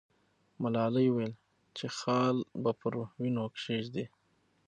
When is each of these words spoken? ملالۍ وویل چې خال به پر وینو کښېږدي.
ملالۍ 0.61 1.07
وویل 1.09 1.33
چې 1.77 1.85
خال 1.97 2.35
به 2.61 2.71
پر 2.79 2.93
وینو 3.21 3.43
کښېږدي. 3.53 4.05